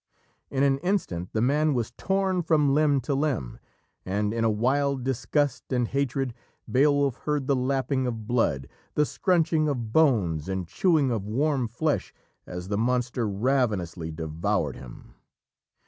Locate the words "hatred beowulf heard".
5.89-7.45